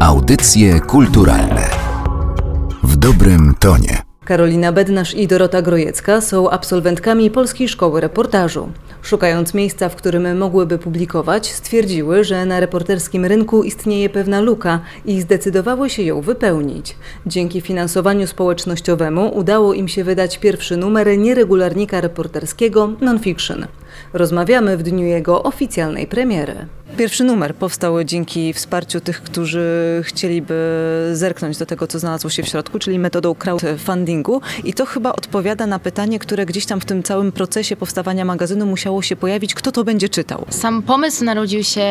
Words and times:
Audycje 0.00 0.80
kulturalne 0.80 1.70
w 2.82 2.96
dobrym 2.96 3.54
tonie. 3.58 4.02
Karolina 4.24 4.72
Bednarz 4.72 5.14
i 5.14 5.26
Dorota 5.26 5.62
Grojecka 5.62 6.20
są 6.20 6.50
absolwentkami 6.50 7.30
Polskiej 7.30 7.68
Szkoły 7.68 8.00
Reportażu. 8.00 8.68
Szukając 9.02 9.54
miejsca, 9.54 9.88
w 9.88 9.96
którym 9.96 10.38
mogłyby 10.38 10.78
publikować, 10.78 11.52
stwierdziły, 11.52 12.24
że 12.24 12.46
na 12.46 12.60
reporterskim 12.60 13.24
rynku 13.24 13.62
istnieje 13.62 14.10
pewna 14.10 14.40
luka 14.40 14.80
i 15.04 15.20
zdecydowały 15.20 15.90
się 15.90 16.02
ją 16.02 16.20
wypełnić. 16.20 16.96
Dzięki 17.26 17.60
finansowaniu 17.60 18.26
społecznościowemu 18.26 19.38
udało 19.38 19.74
im 19.74 19.88
się 19.88 20.04
wydać 20.04 20.38
pierwszy 20.38 20.76
numer 20.76 21.18
nieregularnika 21.18 22.00
reporterskiego 22.00 22.92
Nonfiction. 23.00 23.66
Rozmawiamy 24.12 24.76
w 24.76 24.82
dniu 24.82 25.06
jego 25.06 25.42
oficjalnej 25.42 26.06
premiery. 26.06 26.66
Pierwszy 26.96 27.24
numer 27.24 27.54
powstał 27.54 28.04
dzięki 28.04 28.52
wsparciu 28.52 29.00
tych, 29.00 29.22
którzy 29.22 30.00
chcieliby 30.04 30.54
zerknąć 31.12 31.58
do 31.58 31.66
tego, 31.66 31.86
co 31.86 31.98
znalazło 31.98 32.30
się 32.30 32.42
w 32.42 32.48
środku, 32.48 32.78
czyli 32.78 32.98
metodą 32.98 33.34
crowdfundingu. 33.34 34.40
I 34.64 34.74
to 34.74 34.86
chyba 34.86 35.12
odpowiada 35.12 35.66
na 35.66 35.78
pytanie, 35.78 36.18
które 36.18 36.46
gdzieś 36.46 36.66
tam 36.66 36.80
w 36.80 36.84
tym 36.84 37.02
całym 37.02 37.32
procesie 37.32 37.76
powstawania 37.76 38.24
magazynu 38.24 38.66
musiało 38.66 39.02
się 39.02 39.16
pojawić. 39.16 39.54
Kto 39.54 39.72
to 39.72 39.84
będzie 39.84 40.08
czytał? 40.08 40.46
Sam 40.50 40.82
pomysł 40.82 41.24
narodził 41.24 41.64
się, 41.64 41.86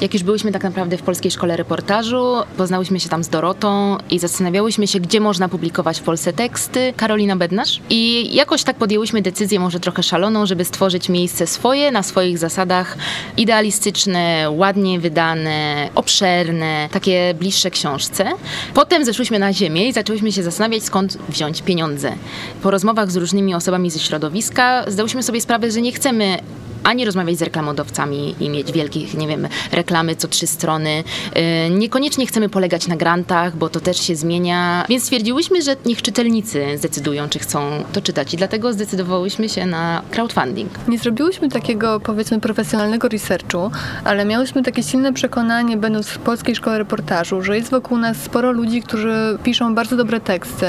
jak 0.00 0.14
już 0.14 0.22
byłyśmy 0.22 0.52
tak 0.52 0.62
naprawdę 0.62 0.96
w 0.96 1.02
Polskiej 1.02 1.30
Szkole 1.30 1.56
Reportażu. 1.56 2.34
Poznałyśmy 2.56 3.00
się 3.00 3.08
tam 3.08 3.24
z 3.24 3.28
Dorotą 3.28 3.96
i 4.10 4.18
zastanawiałyśmy 4.18 4.86
się, 4.86 5.00
gdzie 5.00 5.20
można 5.20 5.48
publikować 5.48 6.00
w 6.00 6.02
Polsce 6.02 6.32
teksty. 6.32 6.92
Karolina 6.96 7.36
Bednarz. 7.36 7.80
I 7.90 8.34
jakoś 8.34 8.62
tak 8.62 8.76
podjęłyśmy 8.76 9.22
decyzję, 9.22 9.60
może 9.60 9.80
trochę 9.80 10.02
szaloną, 10.02 10.46
żeby 10.46 10.64
stworzyć 10.64 11.08
miejsce 11.08 11.46
swoje, 11.54 11.90
na 11.90 12.02
swoich 12.02 12.38
zasadach, 12.38 12.96
idealistyczne, 13.36 14.50
ładnie 14.50 15.00
wydane, 15.00 15.88
obszerne, 15.94 16.88
takie 16.92 17.34
bliższe 17.38 17.70
książce. 17.70 18.30
Potem 18.74 19.04
zeszłyśmy 19.04 19.38
na 19.38 19.52
ziemię 19.52 19.88
i 19.88 19.92
zaczęłyśmy 19.92 20.32
się 20.32 20.42
zastanawiać, 20.42 20.82
skąd 20.82 21.18
wziąć 21.28 21.62
pieniądze. 21.62 22.12
Po 22.62 22.70
rozmowach 22.70 23.10
z 23.10 23.16
różnymi 23.16 23.54
osobami 23.54 23.90
ze 23.90 23.98
środowiska 23.98 24.84
zdałyśmy 24.86 25.22
sobie 25.22 25.40
sprawę, 25.40 25.70
że 25.70 25.80
nie 25.80 25.92
chcemy 25.92 26.38
ani 26.84 27.04
rozmawiać 27.04 27.38
z 27.38 27.42
reklamodawcami 27.42 28.34
i 28.40 28.50
mieć 28.50 28.72
wielkich, 28.72 29.14
nie 29.14 29.28
wiem, 29.28 29.48
reklamy 29.72 30.16
co 30.16 30.28
trzy 30.28 30.46
strony. 30.46 31.04
Y, 31.68 31.70
niekoniecznie 31.70 32.26
chcemy 32.26 32.48
polegać 32.48 32.86
na 32.86 32.96
grantach, 32.96 33.56
bo 33.56 33.68
to 33.68 33.80
też 33.80 34.00
się 34.00 34.16
zmienia, 34.16 34.84
więc 34.88 35.02
stwierdziłyśmy, 35.02 35.62
że 35.62 35.76
niech 35.86 36.02
czytelnicy 36.02 36.78
zdecydują, 36.78 37.28
czy 37.28 37.38
chcą 37.38 37.84
to 37.92 38.02
czytać 38.02 38.34
i 38.34 38.36
dlatego 38.36 38.72
zdecydowałyśmy 38.72 39.48
się 39.48 39.66
na 39.66 40.02
crowdfunding. 40.10 40.70
Nie 40.88 40.98
zrobiłyśmy 40.98 41.48
takiego, 41.48 42.00
powiedzmy, 42.00 42.40
profesjonalnego 42.40 43.08
researchu, 43.08 43.70
ale 44.04 44.24
miałyśmy 44.24 44.62
takie 44.62 44.82
silne 44.82 45.12
przekonanie, 45.12 45.76
będąc 45.76 46.08
w 46.08 46.18
Polskiej 46.18 46.56
Szkole 46.56 46.78
Reportażu, 46.78 47.42
że 47.42 47.56
jest 47.56 47.70
wokół 47.70 47.98
nas 47.98 48.16
sporo 48.16 48.52
ludzi, 48.52 48.82
którzy 48.82 49.38
piszą 49.42 49.74
bardzo 49.74 49.96
dobre 49.96 50.20
teksty, 50.20 50.66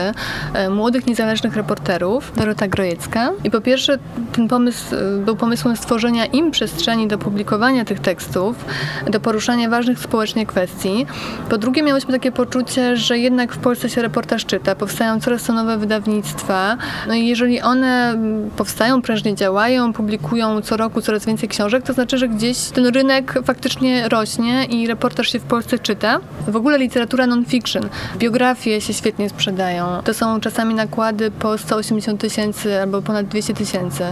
e, 0.53 0.69
młodych, 0.69 1.07
niezależnych 1.07 1.55
reporterów, 1.55 2.31
Dorota 2.35 2.67
Grojecka. 2.67 3.31
I 3.43 3.51
po 3.51 3.61
pierwsze, 3.61 3.97
ten 4.33 4.47
pomysł 4.47 4.95
e, 4.95 5.17
był 5.25 5.35
pomysłem 5.35 5.75
stworzenia 5.75 6.04
stworzenia 6.05 6.25
im 6.25 6.51
przestrzeni 6.51 7.07
do 7.07 7.17
publikowania 7.17 7.85
tych 7.85 7.99
tekstów, 7.99 8.65
do 9.07 9.19
poruszania 9.19 9.69
ważnych 9.69 9.99
społecznie 9.99 10.45
kwestii. 10.45 11.05
Po 11.49 11.57
drugie, 11.57 11.83
miałyśmy 11.83 12.13
takie 12.13 12.31
poczucie, 12.31 12.97
że 12.97 13.17
jednak 13.17 13.53
w 13.53 13.57
Polsce 13.57 13.89
się 13.89 14.01
reportaż 14.01 14.45
czyta, 14.45 14.75
powstają 14.75 15.19
coraz 15.19 15.43
to 15.43 15.53
nowe 15.53 15.77
wydawnictwa. 15.77 16.77
No 17.07 17.13
i 17.13 17.27
jeżeli 17.27 17.61
one 17.61 18.17
powstają, 18.57 19.01
prężnie 19.01 19.35
działają, 19.35 19.93
publikują 19.93 20.61
co 20.61 20.77
roku 20.77 21.01
coraz 21.01 21.25
więcej 21.25 21.49
książek, 21.49 21.83
to 21.83 21.93
znaczy, 21.93 22.17
że 22.17 22.27
gdzieś 22.27 22.57
ten 22.57 22.85
rynek 22.85 23.33
faktycznie 23.45 24.09
rośnie 24.09 24.65
i 24.65 24.87
reportaż 24.87 25.31
się 25.31 25.39
w 25.39 25.43
Polsce 25.43 25.79
czyta. 25.79 26.19
W 26.47 26.55
ogóle 26.55 26.77
literatura 26.77 27.27
non-fiction, 27.27 27.89
biografie 28.17 28.81
się 28.81 28.93
świetnie 28.93 29.29
sprzedają. 29.29 30.01
To 30.03 30.13
są 30.13 30.39
czasami 30.39 30.75
nakłady 30.75 31.31
po 31.31 31.57
180 31.57 32.21
tysięcy 32.21 32.81
albo 32.81 33.01
ponad 33.01 33.25
200 33.25 33.53
tysięcy. 33.53 34.03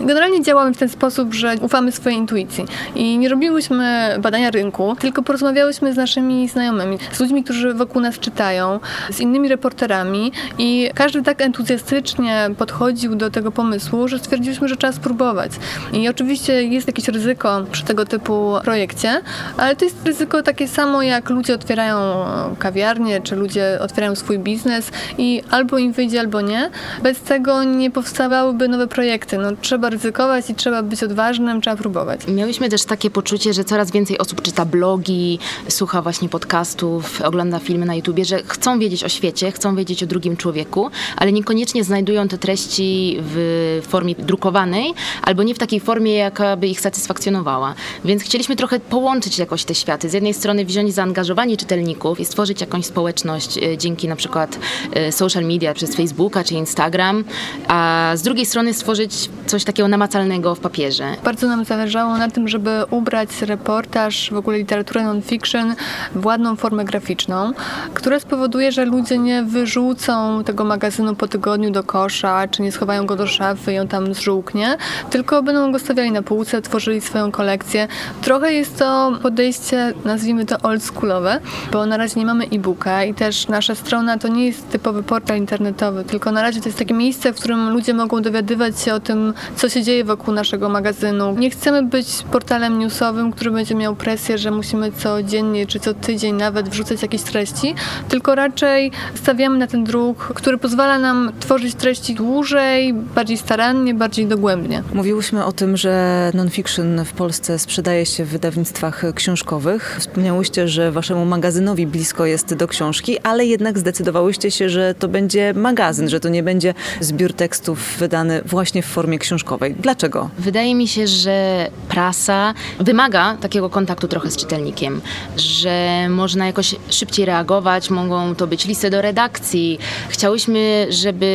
Generalnie 0.00 0.42
działamy 0.42 0.74
w 0.74 0.78
ten 0.78 0.88
sposób, 0.88 1.34
że 1.38 1.54
ufamy 1.60 1.92
swojej 1.92 2.18
intuicji. 2.18 2.64
I 2.94 3.18
nie 3.18 3.28
robiłyśmy 3.28 4.16
badania 4.18 4.50
rynku, 4.50 4.96
tylko 5.00 5.22
porozmawiałyśmy 5.22 5.92
z 5.92 5.96
naszymi 5.96 6.48
znajomymi, 6.48 6.98
z 7.12 7.20
ludźmi, 7.20 7.44
którzy 7.44 7.74
wokół 7.74 8.02
nas 8.02 8.18
czytają, 8.18 8.80
z 9.10 9.20
innymi 9.20 9.48
reporterami 9.48 10.32
i 10.58 10.90
każdy 10.94 11.22
tak 11.22 11.40
entuzjastycznie 11.40 12.50
podchodził 12.58 13.14
do 13.14 13.30
tego 13.30 13.52
pomysłu, 13.52 14.08
że 14.08 14.18
stwierdziliśmy, 14.18 14.68
że 14.68 14.76
trzeba 14.76 14.92
spróbować. 14.92 15.52
I 15.92 16.08
oczywiście 16.08 16.64
jest 16.64 16.86
jakieś 16.86 17.08
ryzyko 17.08 17.64
przy 17.72 17.84
tego 17.84 18.04
typu 18.04 18.54
projekcie, 18.64 19.20
ale 19.56 19.76
to 19.76 19.84
jest 19.84 20.06
ryzyko 20.06 20.42
takie 20.42 20.68
samo, 20.68 21.02
jak 21.02 21.30
ludzie 21.30 21.54
otwierają 21.54 22.24
kawiarnie, 22.58 23.20
czy 23.20 23.36
ludzie 23.36 23.78
otwierają 23.80 24.14
swój 24.14 24.38
biznes 24.38 24.90
i 25.18 25.42
albo 25.50 25.78
im 25.78 25.92
wyjdzie, 25.92 26.20
albo 26.20 26.40
nie. 26.40 26.70
Bez 27.02 27.20
tego 27.20 27.64
nie 27.64 27.90
powstawałyby 27.90 28.68
nowe 28.68 28.86
projekty. 28.86 29.38
No, 29.38 29.48
trzeba 29.60 29.90
ryzykować 29.90 30.50
i 30.50 30.54
trzeba 30.54 30.82
być 30.82 31.02
odważnym 31.02 31.27
ważnym, 31.28 31.60
trzeba 31.60 31.76
próbować. 31.76 32.20
Miałyśmy 32.28 32.68
też 32.68 32.84
takie 32.84 33.10
poczucie, 33.10 33.52
że 33.52 33.64
coraz 33.64 33.90
więcej 33.90 34.18
osób 34.18 34.42
czyta 34.42 34.64
blogi, 34.64 35.38
słucha 35.68 36.02
właśnie 36.02 36.28
podcastów, 36.28 37.22
ogląda 37.22 37.58
filmy 37.58 37.86
na 37.86 37.94
YouTubie, 37.94 38.24
że 38.24 38.42
chcą 38.42 38.78
wiedzieć 38.78 39.04
o 39.04 39.08
świecie, 39.08 39.52
chcą 39.52 39.76
wiedzieć 39.76 40.02
o 40.02 40.06
drugim 40.06 40.36
człowieku, 40.36 40.90
ale 41.16 41.32
niekoniecznie 41.32 41.84
znajdują 41.84 42.28
te 42.28 42.38
treści 42.38 43.16
w 43.20 43.82
formie 43.88 44.14
drukowanej, 44.14 44.94
albo 45.22 45.42
nie 45.42 45.54
w 45.54 45.58
takiej 45.58 45.80
formie, 45.80 46.14
jaka 46.14 46.56
by 46.56 46.66
ich 46.66 46.80
satysfakcjonowała. 46.80 47.74
Więc 48.04 48.22
chcieliśmy 48.22 48.56
trochę 48.56 48.80
połączyć 48.80 49.38
jakoś 49.38 49.64
te 49.64 49.74
światy. 49.74 50.08
Z 50.08 50.12
jednej 50.12 50.34
strony 50.34 50.64
wziąć 50.64 50.94
zaangażowanie 50.94 51.56
czytelników 51.56 52.20
i 52.20 52.24
stworzyć 52.24 52.60
jakąś 52.60 52.86
społeczność 52.86 53.58
e, 53.58 53.78
dzięki 53.78 54.08
na 54.08 54.16
przykład 54.16 54.58
e, 54.92 55.12
social 55.12 55.44
media, 55.44 55.74
przez 55.74 55.96
Facebooka 55.96 56.44
czy 56.44 56.54
Instagram, 56.54 57.24
a 57.68 58.12
z 58.14 58.22
drugiej 58.22 58.46
strony 58.46 58.74
stworzyć 58.74 59.30
coś 59.46 59.64
takiego 59.64 59.88
namacalnego 59.88 60.54
w 60.54 60.60
papierze. 60.60 61.07
Bardzo 61.24 61.48
nam 61.48 61.64
zależało 61.64 62.18
na 62.18 62.30
tym, 62.30 62.48
żeby 62.48 62.84
ubrać 62.90 63.42
reportaż, 63.42 64.30
w 64.30 64.36
ogóle 64.36 64.58
literaturę 64.58 65.04
non-fiction 65.04 65.74
w 66.14 66.26
ładną 66.26 66.56
formę 66.56 66.84
graficzną, 66.84 67.52
która 67.94 68.20
spowoduje, 68.20 68.72
że 68.72 68.84
ludzie 68.84 69.18
nie 69.18 69.42
wyrzucą 69.42 70.44
tego 70.44 70.64
magazynu 70.64 71.14
po 71.14 71.28
tygodniu 71.28 71.70
do 71.70 71.82
kosza, 71.82 72.48
czy 72.48 72.62
nie 72.62 72.72
schowają 72.72 73.06
go 73.06 73.16
do 73.16 73.26
szafy 73.26 73.72
i 73.72 73.78
on 73.78 73.88
tam 73.88 74.14
zżółknie, 74.14 74.76
tylko 75.10 75.42
będą 75.42 75.72
go 75.72 75.78
stawiali 75.78 76.12
na 76.12 76.22
półce, 76.22 76.62
tworzyli 76.62 77.00
swoją 77.00 77.32
kolekcję. 77.32 77.88
Trochę 78.22 78.52
jest 78.52 78.78
to 78.78 79.12
podejście, 79.22 79.92
nazwijmy 80.04 80.46
to 80.46 80.58
oldschoolowe, 80.62 81.40
bo 81.72 81.86
na 81.86 81.96
razie 81.96 82.20
nie 82.20 82.26
mamy 82.26 82.44
e-booka 82.44 83.04
i 83.04 83.14
też 83.14 83.48
nasza 83.48 83.74
strona 83.74 84.18
to 84.18 84.28
nie 84.28 84.46
jest 84.46 84.70
typowy 84.70 85.02
portal 85.02 85.38
internetowy, 85.38 86.04
tylko 86.04 86.32
na 86.32 86.42
razie 86.42 86.60
to 86.60 86.68
jest 86.68 86.78
takie 86.78 86.94
miejsce, 86.94 87.32
w 87.32 87.36
którym 87.36 87.70
ludzie 87.70 87.94
mogą 87.94 88.22
dowiadywać 88.22 88.80
się 88.80 88.94
o 88.94 89.00
tym, 89.00 89.34
co 89.56 89.68
się 89.68 89.82
dzieje 89.82 90.04
wokół 90.04 90.34
naszego 90.34 90.68
magazynu 90.68 90.97
magazynu. 91.02 91.40
Nie 91.40 91.50
chcemy 91.50 91.82
być 91.82 92.06
portalem 92.32 92.78
newsowym, 92.78 93.32
który 93.32 93.50
będzie 93.50 93.74
miał 93.74 93.96
presję, 93.96 94.38
że 94.38 94.50
musimy 94.50 94.92
codziennie 94.92 95.66
czy 95.66 95.80
co 95.80 95.94
tydzień 95.94 96.34
nawet 96.34 96.68
wrzucać 96.68 97.02
jakieś 97.02 97.22
treści, 97.22 97.74
tylko 98.08 98.34
raczej 98.34 98.90
stawiamy 99.14 99.58
na 99.58 99.66
ten 99.66 99.84
druk, 99.84 100.32
który 100.34 100.58
pozwala 100.58 100.98
nam 100.98 101.32
tworzyć 101.40 101.74
treści 101.74 102.14
dłużej, 102.14 102.94
bardziej 102.94 103.36
starannie, 103.36 103.94
bardziej 103.94 104.26
dogłębnie. 104.26 104.82
Mówiłyśmy 104.94 105.44
o 105.44 105.52
tym, 105.52 105.76
że 105.76 106.30
non-fiction 106.34 107.04
w 107.04 107.12
Polsce 107.12 107.58
sprzedaje 107.58 108.06
się 108.06 108.24
w 108.24 108.28
wydawnictwach 108.28 109.02
książkowych. 109.14 109.96
Wspomniałyście, 110.00 110.68
że 110.68 110.92
waszemu 110.92 111.24
magazynowi 111.24 111.86
blisko 111.86 112.26
jest 112.26 112.54
do 112.54 112.68
książki, 112.68 113.18
ale 113.18 113.46
jednak 113.46 113.78
zdecydowałyście 113.78 114.50
się, 114.50 114.68
że 114.68 114.94
to 114.98 115.08
będzie 115.08 115.54
magazyn, 115.54 116.08
że 116.08 116.20
to 116.20 116.28
nie 116.28 116.42
będzie 116.42 116.74
zbiór 117.00 117.32
tekstów 117.32 117.96
wydany 117.98 118.42
właśnie 118.44 118.82
w 118.82 118.86
formie 118.86 119.18
książkowej. 119.18 119.74
Dlaczego? 119.80 120.30
Wydaje 120.38 120.74
mi 120.74 120.87
się, 120.88 121.06
że 121.06 121.68
prasa 121.88 122.54
wymaga 122.80 123.36
takiego 123.40 123.70
kontaktu 123.70 124.08
trochę 124.08 124.30
z 124.30 124.36
czytelnikiem, 124.36 125.00
że 125.36 126.06
można 126.08 126.46
jakoś 126.46 126.74
szybciej 126.90 127.26
reagować, 127.26 127.90
mogą 127.90 128.34
to 128.34 128.46
być 128.46 128.64
listy 128.64 128.90
do 128.90 129.02
redakcji. 129.02 129.78
Chciałyśmy, 130.08 130.86
żeby 130.90 131.28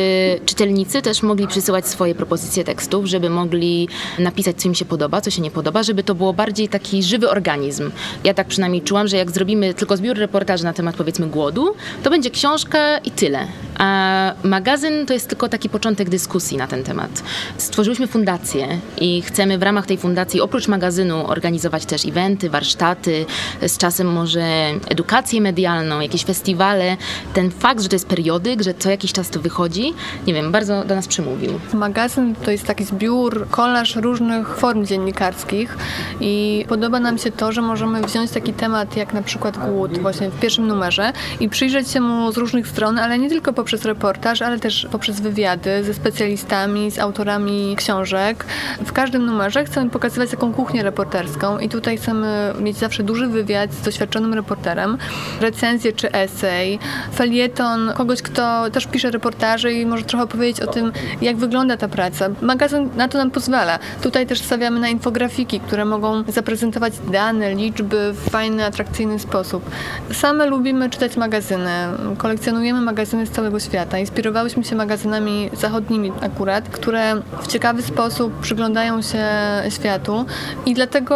czytelnicy 0.46 1.02
też 1.02 1.22
mogli 1.22 1.46
przysyłać 1.46 1.86
swoje 1.86 2.14
propozycje 2.14 2.64
tekstów, 2.64 3.06
żeby 3.06 3.30
mogli 3.30 3.88
napisać, 4.18 4.56
co 4.56 4.68
im 4.68 4.74
się 4.74 4.84
podoba, 4.84 5.20
co 5.20 5.30
się 5.30 5.42
nie 5.42 5.50
podoba, 5.50 5.82
żeby 5.82 6.02
to 6.02 6.14
było 6.14 6.32
bardziej 6.32 6.68
taki 6.68 7.02
żywy 7.02 7.30
organizm. 7.30 7.90
Ja 8.24 8.34
tak 8.34 8.46
przynajmniej 8.46 8.82
czułam, 8.82 9.08
że 9.08 9.16
jak 9.16 9.30
zrobimy 9.30 9.74
tylko 9.74 9.96
zbiór 9.96 10.16
reportaży 10.16 10.64
na 10.64 10.72
temat 10.72 10.96
powiedzmy 10.96 11.26
głodu, 11.26 11.74
to 12.02 12.10
będzie 12.10 12.30
książka 12.30 12.98
i 12.98 13.10
tyle. 13.10 13.46
A 13.78 14.32
magazyn 14.42 15.06
to 15.06 15.12
jest 15.12 15.28
tylko 15.28 15.48
taki 15.48 15.68
początek 15.68 16.10
dyskusji 16.10 16.56
na 16.56 16.66
ten 16.66 16.84
temat. 16.84 17.22
Stworzyliśmy 17.58 18.06
fundację 18.06 18.78
i 19.00 19.22
chcemy 19.22 19.43
chcemy 19.44 19.58
w 19.58 19.62
ramach 19.62 19.86
tej 19.86 19.98
fundacji 19.98 20.40
oprócz 20.40 20.68
magazynu 20.68 21.26
organizować 21.26 21.86
też 21.86 22.06
eventy, 22.06 22.50
warsztaty, 22.50 23.26
z 23.66 23.78
czasem 23.78 24.12
może 24.12 24.44
edukację 24.88 25.40
medialną, 25.40 26.00
jakieś 26.00 26.24
festiwale. 26.24 26.96
Ten 27.34 27.50
fakt, 27.50 27.82
że 27.82 27.88
to 27.88 27.94
jest 27.94 28.06
periodyk, 28.06 28.62
że 28.62 28.74
co 28.74 28.90
jakiś 28.90 29.12
czas 29.12 29.30
to 29.30 29.40
wychodzi, 29.40 29.94
nie 30.26 30.34
wiem, 30.34 30.52
bardzo 30.52 30.84
do 30.84 30.94
nas 30.94 31.08
przemówił. 31.08 31.60
Magazyn 31.74 32.34
to 32.34 32.50
jest 32.50 32.66
taki 32.66 32.84
zbiór, 32.84 33.46
kolaż 33.50 33.96
różnych 33.96 34.56
form 34.56 34.86
dziennikarskich 34.86 35.76
i 36.20 36.64
podoba 36.68 37.00
nam 37.00 37.18
się 37.18 37.32
to, 37.32 37.52
że 37.52 37.62
możemy 37.62 38.02
wziąć 38.02 38.30
taki 38.30 38.52
temat 38.52 38.96
jak 38.96 39.14
na 39.14 39.22
przykład 39.22 39.58
głód 39.58 39.98
właśnie 39.98 40.30
w 40.30 40.40
pierwszym 40.40 40.66
numerze 40.66 41.12
i 41.40 41.48
przyjrzeć 41.48 41.90
się 41.90 42.00
mu 42.00 42.32
z 42.32 42.36
różnych 42.36 42.68
stron, 42.68 42.98
ale 42.98 43.18
nie 43.18 43.28
tylko 43.28 43.52
poprzez 43.52 43.84
reportaż, 43.84 44.42
ale 44.42 44.58
też 44.58 44.86
poprzez 44.92 45.20
wywiady 45.20 45.84
ze 45.84 45.94
specjalistami, 45.94 46.90
z 46.90 46.98
autorami 46.98 47.74
książek. 47.76 48.44
W 48.86 48.92
każdym 48.92 49.26
numerze 49.26 49.33
chcemy 49.66 49.90
pokazywać 49.90 50.30
taką 50.30 50.52
kuchnię 50.52 50.82
reporterską 50.82 51.58
i 51.58 51.68
tutaj 51.68 51.96
chcemy 51.96 52.54
mieć 52.60 52.76
zawsze 52.76 53.02
duży 53.02 53.26
wywiad 53.26 53.72
z 53.72 53.80
doświadczonym 53.80 54.34
reporterem, 54.34 54.98
recenzję 55.40 55.92
czy 55.92 56.12
esej, 56.12 56.78
felieton, 57.14 57.92
kogoś, 57.94 58.22
kto 58.22 58.70
też 58.70 58.86
pisze 58.86 59.10
reportaże 59.10 59.72
i 59.72 59.86
może 59.86 60.04
trochę 60.04 60.26
powiedzieć 60.26 60.60
o 60.60 60.66
tym, 60.66 60.92
jak 61.20 61.36
wygląda 61.36 61.76
ta 61.76 61.88
praca. 61.88 62.28
Magazyn 62.42 62.90
na 62.96 63.08
to 63.08 63.18
nam 63.18 63.30
pozwala. 63.30 63.78
Tutaj 64.02 64.26
też 64.26 64.40
stawiamy 64.40 64.80
na 64.80 64.88
infografiki, 64.88 65.60
które 65.60 65.84
mogą 65.84 66.24
zaprezentować 66.28 66.92
dane, 67.12 67.54
liczby 67.54 68.12
w 68.12 68.30
fajny, 68.30 68.64
atrakcyjny 68.64 69.18
sposób. 69.18 69.70
Same 70.12 70.46
lubimy 70.46 70.90
czytać 70.90 71.16
magazyny, 71.16 71.70
kolekcjonujemy 72.18 72.80
magazyny 72.80 73.26
z 73.26 73.30
całego 73.30 73.60
świata. 73.60 73.98
Inspirowałyśmy 73.98 74.64
się 74.64 74.76
magazynami 74.76 75.50
zachodnimi 75.52 76.12
akurat, 76.20 76.68
które 76.68 77.14
w 77.42 77.46
ciekawy 77.46 77.82
sposób 77.82 78.40
przyglądają 78.40 79.02
się 79.02 79.23
światu 79.68 80.24
i 80.66 80.74
dlatego 80.74 81.14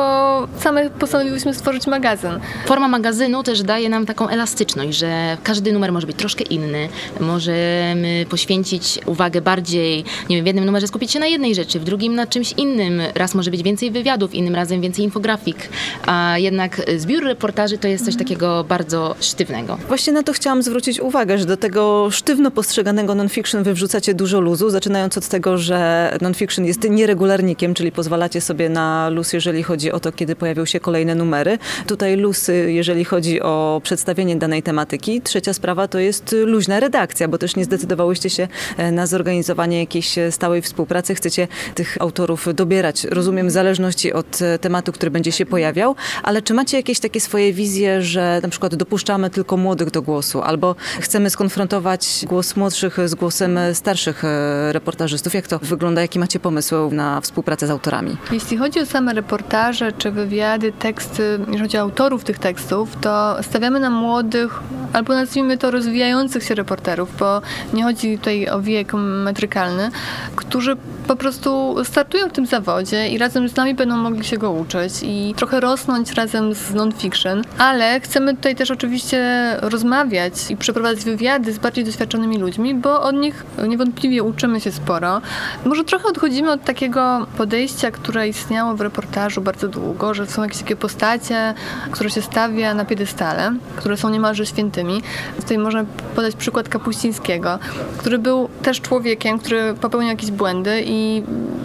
same 0.58 0.90
postanowiłyśmy 0.90 1.54
stworzyć 1.54 1.86
magazyn. 1.86 2.40
Forma 2.66 2.88
magazynu 2.88 3.42
też 3.42 3.62
daje 3.62 3.88
nam 3.88 4.06
taką 4.06 4.28
elastyczność, 4.28 4.98
że 4.98 5.36
każdy 5.42 5.72
numer 5.72 5.92
może 5.92 6.06
być 6.06 6.16
troszkę 6.16 6.44
inny. 6.44 6.88
Możemy 7.20 8.26
poświęcić 8.30 8.98
uwagę 9.06 9.40
bardziej, 9.40 10.04
nie 10.30 10.36
wiem, 10.36 10.44
w 10.44 10.46
jednym 10.46 10.64
numerze 10.64 10.86
skupić 10.86 11.10
się 11.10 11.18
na 11.18 11.26
jednej 11.26 11.54
rzeczy, 11.54 11.80
w 11.80 11.84
drugim 11.84 12.14
na 12.14 12.26
czymś 12.26 12.52
innym. 12.52 13.02
Raz 13.14 13.34
może 13.34 13.50
być 13.50 13.62
więcej 13.62 13.90
wywiadów, 13.90 14.34
innym 14.34 14.54
razem 14.54 14.80
więcej 14.80 15.04
infografik. 15.04 15.68
A 16.06 16.38
jednak 16.38 16.82
zbiór 16.96 17.24
reportaży 17.24 17.78
to 17.78 17.88
jest 17.88 18.04
coś 18.04 18.16
takiego 18.16 18.64
bardzo 18.64 19.14
sztywnego. 19.20 19.78
Właśnie 19.88 20.12
na 20.12 20.22
to 20.22 20.32
chciałam 20.32 20.62
zwrócić 20.62 21.00
uwagę, 21.00 21.38
że 21.38 21.44
do 21.44 21.56
tego 21.56 22.08
sztywno 22.10 22.50
postrzeganego 22.50 23.14
non-fiction 23.14 23.62
wy 23.62 23.74
wrzucacie 23.74 24.14
dużo 24.14 24.40
luzu, 24.40 24.70
zaczynając 24.70 25.18
od 25.18 25.28
tego, 25.28 25.58
że 25.58 26.16
non-fiction 26.20 26.64
jest 26.64 26.90
nieregularnikiem, 26.90 27.74
czyli 27.74 27.92
pozwalacie 27.98 28.40
sobie 28.40 28.68
na 28.68 29.08
luz, 29.08 29.32
jeżeli 29.32 29.62
chodzi 29.62 29.92
o 29.92 30.00
to, 30.00 30.12
kiedy 30.12 30.36
pojawią 30.36 30.64
się 30.64 30.80
kolejne 30.80 31.14
numery. 31.14 31.58
Tutaj 31.86 32.16
luz, 32.16 32.50
jeżeli 32.66 33.04
chodzi 33.04 33.40
o 33.40 33.80
przedstawienie 33.84 34.36
danej 34.36 34.62
tematyki. 34.62 35.20
Trzecia 35.22 35.52
sprawa 35.52 35.88
to 35.88 35.98
jest 35.98 36.34
luźna 36.46 36.80
redakcja, 36.80 37.28
bo 37.28 37.38
też 37.38 37.56
nie 37.56 37.64
zdecydowałyście 37.64 38.30
się 38.30 38.48
e, 38.76 38.92
na 38.92 39.06
zorganizowanie 39.06 39.80
jakiejś 39.80 40.18
e, 40.18 40.32
stałej 40.32 40.62
współpracy. 40.62 41.14
Chcecie 41.14 41.48
tych 41.74 41.96
autorów 42.00 42.54
dobierać, 42.54 43.04
rozumiem, 43.04 43.48
w 43.48 43.50
zależności 43.50 44.12
od 44.12 44.42
e, 44.42 44.58
tematu, 44.58 44.92
który 44.92 45.10
będzie 45.10 45.32
się 45.32 45.46
pojawiał, 45.46 45.94
ale 46.22 46.42
czy 46.42 46.54
macie 46.54 46.76
jakieś 46.76 47.00
takie 47.00 47.20
swoje 47.20 47.52
wizje, 47.52 48.02
że 48.02 48.40
na 48.42 48.48
przykład 48.48 48.74
dopuszczamy 48.74 49.30
tylko 49.30 49.56
młodych 49.56 49.90
do 49.90 50.02
głosu, 50.02 50.42
albo 50.42 50.74
chcemy 51.00 51.30
skonfrontować 51.30 52.24
głos 52.28 52.56
młodszych 52.56 52.96
z 53.04 53.14
głosem 53.14 53.58
starszych 53.72 54.22
reportażystów? 54.70 55.34
Jak 55.34 55.46
to 55.46 55.58
wygląda? 55.58 56.02
Jaki 56.02 56.18
macie 56.18 56.40
pomysł 56.40 56.90
na 56.90 57.20
współpracę 57.20 57.66
z 57.66 57.70
autorami? 57.70 57.87
Jeśli 58.32 58.56
chodzi 58.56 58.80
o 58.80 58.86
same 58.86 59.14
reportaże, 59.14 59.92
czy 59.92 60.10
wywiady, 60.10 60.72
teksty, 60.72 61.38
jeżeli 61.38 61.60
chodzi 61.60 61.78
o 61.78 61.80
autorów 61.80 62.24
tych 62.24 62.38
tekstów, 62.38 62.96
to 63.00 63.42
stawiamy 63.42 63.80
na 63.80 63.90
młodych, 63.90 64.60
albo 64.92 65.14
nazwijmy 65.14 65.58
to 65.58 65.70
rozwijających 65.70 66.42
się 66.44 66.54
reporterów, 66.54 67.16
bo 67.18 67.40
nie 67.72 67.82
chodzi 67.84 68.18
tutaj 68.18 68.48
o 68.48 68.60
wiek 68.60 68.92
metrykalny, 68.94 69.90
którzy 70.36 70.76
po 71.06 71.16
prostu 71.16 71.76
startują 71.84 72.28
w 72.28 72.32
tym 72.32 72.46
zawodzie 72.46 73.08
i 73.08 73.18
razem 73.18 73.48
z 73.48 73.56
nami 73.56 73.74
będą 73.74 73.96
mogli 73.96 74.24
się 74.24 74.38
go 74.38 74.50
uczyć 74.50 74.92
i 75.02 75.34
trochę 75.36 75.60
rosnąć 75.60 76.12
razem 76.12 76.54
z 76.54 76.74
non-fiction, 76.74 77.42
ale 77.58 78.00
chcemy 78.00 78.36
tutaj 78.36 78.56
też 78.56 78.70
oczywiście 78.70 79.18
rozmawiać 79.60 80.50
i 80.50 80.56
przeprowadzać 80.56 81.04
wywiady 81.04 81.52
z 81.52 81.58
bardziej 81.58 81.84
doświadczonymi 81.84 82.38
ludźmi, 82.38 82.74
bo 82.74 83.02
od 83.02 83.16
nich 83.16 83.44
niewątpliwie 83.68 84.22
uczymy 84.22 84.60
się 84.60 84.72
sporo. 84.72 85.20
Może 85.64 85.84
trochę 85.84 86.08
odchodzimy 86.08 86.52
od 86.52 86.64
takiego 86.64 87.26
podejścia, 87.36 87.67
które 87.92 88.28
istniało 88.28 88.74
w 88.74 88.80
reportażu 88.80 89.40
bardzo 89.40 89.68
długo, 89.68 90.14
że 90.14 90.26
są 90.26 90.42
jakieś 90.42 90.58
takie 90.58 90.76
postacie, 90.76 91.54
które 91.90 92.10
się 92.10 92.22
stawia 92.22 92.74
na 92.74 92.84
piedestale, 92.84 93.52
które 93.76 93.96
są 93.96 94.08
niemalże 94.08 94.46
świętymi. 94.46 95.02
Tutaj 95.40 95.58
można 95.58 95.84
podać 96.14 96.36
przykład 96.36 96.68
Kapuścińskiego, 96.68 97.58
który 97.98 98.18
był 98.18 98.48
też 98.62 98.80
człowiekiem, 98.80 99.38
który 99.38 99.74
popełniał 99.80 100.10
jakieś 100.10 100.30
błędy 100.30 100.82
i 100.86 101.22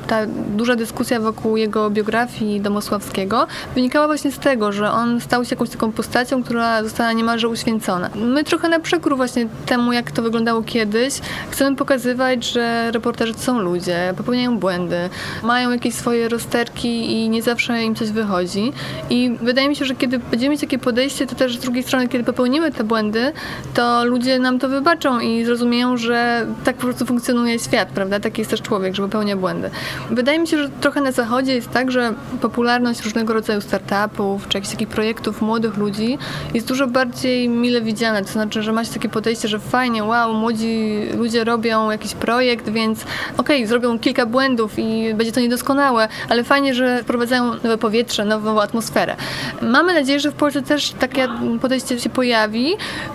ta 0.08 0.26
duża 0.56 0.76
dyskusja 0.76 1.20
wokół 1.20 1.58
jego 1.58 1.90
biografii 1.90 2.62
Domosławskiego 2.62 3.48
wynikała 3.76 4.08
właśnie 4.08 4.32
z 4.32 4.40
tego, 4.40 4.72
że 4.72 4.92
on 4.92 5.22
stał 5.22 5.46
się 5.46 5.50
jakąś 5.56 5.70
taką 5.70 5.92
postacią, 5.92 6.44
która 6.44 6.84
została 6.84 7.14
niemalże 7.14 7.48
uświęcona. 7.48 8.10
My 8.16 8.44
trochę 8.44 8.70
na 8.70 8.80
przekór 8.80 9.18
właśnie 9.18 9.48
temu, 9.66 9.94
jak 9.94 10.12
to 10.12 10.22
wyglądało 10.22 10.64
kiedyś, 10.64 11.14
chcemy 11.50 11.76
pokazywać, 11.76 12.46
że 12.46 12.92
reporterzy 12.92 13.34
to 13.34 13.40
są 13.40 13.60
ludzie, 13.60 14.14
popełniają 14.18 14.60
błędy, 14.60 15.10
mają 15.44 15.72
jakieś 15.72 15.93
swoje 15.94 16.30
rozterki 16.30 17.12
i 17.12 17.30
nie 17.30 17.42
zawsze 17.42 17.84
im 17.84 17.96
coś 17.96 18.12
wychodzi. 18.12 18.72
I 19.10 19.38
wydaje 19.42 19.70
mi 19.70 19.76
się, 19.76 19.86
że 19.86 19.96
kiedy 19.96 20.20
będziemy 20.20 20.52
mieć 20.52 20.62
takie 20.62 20.80
podejście, 20.80 21.28
to 21.28 21.36
też 21.36 21.58
z 21.58 21.60
drugiej 21.60 21.84
strony, 21.84 22.08
kiedy 22.08 22.24
popełnimy 22.24 22.72
te 22.72 22.84
błędy, 22.84 23.32
to 23.74 24.06
ludzie 24.06 24.40
nam 24.40 24.60
to 24.60 24.70
wybaczą 24.70 25.20
i 25.20 25.46
zrozumieją, 25.46 25.98
że 25.98 26.46
tak 26.64 26.76
po 26.76 26.84
prostu 26.84 27.06
funkcjonuje 27.06 27.60
świat, 27.60 27.90
prawda? 27.90 28.20
Taki 28.20 28.42
jest 28.42 28.52
też 28.52 28.62
człowiek, 28.62 28.96
że 28.96 29.04
popełnia 29.04 29.36
błędy. 29.36 29.70
Wydaje 30.12 30.40
mi 30.40 30.48
się, 30.48 30.58
że 30.58 30.70
trochę 30.70 31.02
na 31.02 31.12
zachodzie 31.12 31.56
jest 31.56 31.72
tak, 31.72 31.92
że 31.92 32.14
popularność 32.42 33.04
różnego 33.04 33.34
rodzaju 33.34 33.62
startupów, 33.62 34.48
czy 34.48 34.58
jakichś 34.58 34.74
takich 34.74 34.88
projektów 34.88 35.42
młodych 35.42 35.78
ludzi 35.78 36.18
jest 36.54 36.68
dużo 36.68 36.88
bardziej 36.88 37.50
mile 37.50 37.82
widziana. 37.82 38.22
To 38.22 38.32
znaczy, 38.32 38.64
że 38.64 38.74
macie 38.74 38.94
takie 38.94 39.10
podejście, 39.10 39.48
że 39.48 39.60
fajnie, 39.60 40.04
wow, 40.04 40.34
młodzi 40.34 41.02
ludzie 41.18 41.44
robią 41.44 41.92
jakiś 41.92 42.14
projekt, 42.14 42.70
więc 42.70 43.04
okej, 43.38 43.58
okay, 43.58 43.68
zrobią 43.68 44.00
kilka 44.00 44.26
błędów 44.26 44.74
i 44.78 45.14
będzie 45.14 45.32
to 45.32 45.40
niedoskonałe, 45.40 45.83
ale 46.30 46.44
fajnie, 46.44 46.74
że 46.74 47.04
wprowadzają 47.04 47.44
nowe 47.44 47.78
powietrze, 47.78 48.26
nową 48.26 48.62
atmosferę. 48.62 49.16
Mamy 49.62 49.94
nadzieję, 49.94 50.20
że 50.20 50.32
w 50.32 50.34
Polsce 50.34 50.62
też 50.62 50.92
takie 50.92 51.28
podejście 51.62 52.00
się 52.00 52.10
pojawi. 52.10 52.74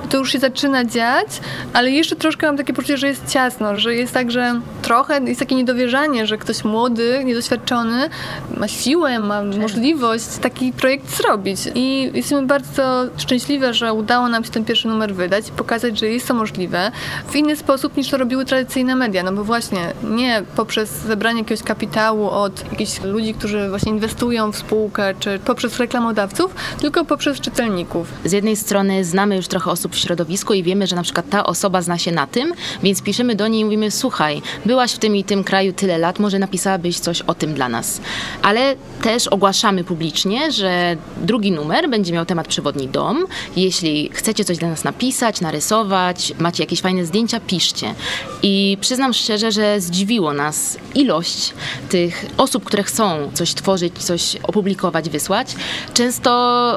To 0.09 0.19
już 0.19 0.33
się 0.33 0.39
zaczyna 0.39 0.85
dziać, 0.85 1.27
ale 1.73 1.91
jeszcze 1.91 2.17
troszkę 2.17 2.47
mam 2.47 2.57
takie 2.57 2.73
poczucie, 2.73 2.99
że 2.99 3.07
jest 3.07 3.33
ciasno, 3.33 3.77
że 3.77 3.95
jest 3.95 4.15
tak, 4.15 4.31
że 4.31 4.61
trochę 4.83 5.21
jest 5.25 5.41
takie 5.41 5.55
niedowierzanie, 5.55 6.27
że 6.27 6.39
ktoś 6.39 6.65
młody, 6.65 7.23
niedoświadczony 7.25 8.11
ma 8.57 8.69
siłę, 8.69 9.19
ma 9.19 9.43
możliwość 9.43 10.27
taki 10.43 10.73
projekt 10.73 11.17
zrobić. 11.17 11.61
I 11.75 12.11
jesteśmy 12.15 12.47
bardzo 12.47 13.05
szczęśliwe, 13.17 13.75
że 13.75 13.93
udało 13.93 14.29
nam 14.29 14.45
się 14.45 14.51
ten 14.51 14.65
pierwszy 14.65 14.89
numer 14.89 15.15
wydać 15.15 15.49
i 15.49 15.53
pokazać, 15.53 15.99
że 15.99 16.07
jest 16.07 16.29
to 16.29 16.35
możliwe 16.35 16.93
w 17.29 17.37
inny 17.37 17.57
sposób 17.57 17.97
niż 17.97 18.11
to 18.11 18.17
robiły 18.17 18.45
tradycyjne 18.45 18.97
media. 18.97 19.23
No 19.23 19.33
bo 19.33 19.45
właśnie 19.45 19.81
nie 20.03 20.43
poprzez 20.57 20.91
zebranie 20.91 21.39
jakiegoś 21.39 21.63
kapitału 21.65 22.31
od 22.31 22.58
jakichś 22.73 23.01
ludzi, 23.01 23.35
którzy 23.35 23.69
właśnie 23.69 23.93
inwestują 23.93 24.53
w 24.53 24.57
spółkę, 24.57 25.15
czy 25.21 25.39
poprzez 25.39 25.79
reklamodawców, 25.79 26.55
tylko 26.81 27.05
poprzez 27.05 27.41
czytelników. 27.41 28.09
Z 28.25 28.33
jednej 28.33 28.57
strony 28.57 29.05
znamy 29.05 29.37
już 29.37 29.49
trochę 29.49 29.71
osób 29.71 29.95
w 29.95 29.99
środowisku 29.99 30.55
i 30.55 30.63
wiemy, 30.63 30.87
że 30.87 30.97
na 30.97 31.03
przykład 31.03 31.31
ta 31.31 31.47
osoba 31.47 31.83
zna 31.83 31.99
się 31.99 32.13
na 32.13 32.27
tym, 32.27 32.55
więc 32.83 33.03
piszemy 33.03 33.35
do 33.35 33.49
niej 33.49 33.61
i 33.61 33.65
mówimy, 33.65 33.91
słuchaj, 33.91 34.43
byłaś 34.67 34.93
w 34.93 34.99
tym 34.99 35.17
i 35.17 35.25
tym 35.25 35.45
kraju 35.45 35.73
tyle 35.73 35.99
lat, 35.99 36.19
może 36.19 36.39
napisałabyś 36.39 36.99
coś 36.99 37.23
o 37.23 37.35
tym 37.35 37.55
dla 37.55 37.69
nas. 37.69 38.01
Ale 38.43 38.77
też 39.03 39.29
ogłaszamy 39.29 39.85
publicznie, 39.85 40.53
że 40.53 40.97
drugi 41.17 41.53
numer 41.53 41.91
będzie 41.91 42.13
miał 42.13 42.25
temat 42.25 42.49
przewodni 42.49 42.89
dom. 42.89 43.27
Jeśli 43.57 44.11
chcecie 44.13 44.45
coś 44.45 44.59
dla 44.59 44.69
nas 44.69 44.85
napisać, 44.85 45.41
narysować, 45.41 46.33
macie 46.39 46.63
jakieś 46.63 46.81
fajne 46.81 47.05
zdjęcia, 47.07 47.41
piszcie. 47.41 47.95
I 48.43 48.79
przyznam 48.81 49.15
szczerze, 49.15 49.53
że 49.53 49.81
zdziwiło 49.81 50.33
nas 50.33 50.77
ilość 50.95 51.55
tych 51.89 52.27
osób, 52.37 52.48
które 52.65 52.83
chcą 52.83 53.31
coś 53.35 53.55
tworzyć, 53.55 53.99
coś 53.99 54.37
opublikować, 54.43 55.11
wysłać. 55.11 55.55
Często 55.95 56.31